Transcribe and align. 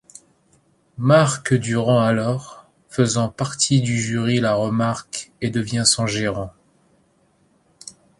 Marc 0.97 1.53
Durand 1.53 1.99
alors, 1.99 2.67
faisant 2.89 3.29
partie 3.29 3.81
du 3.81 4.01
jury 4.01 4.39
la 4.39 4.55
remarque 4.55 5.31
et 5.41 5.51
devient 5.51 5.83
son 5.85 6.07
gérant. 6.07 6.51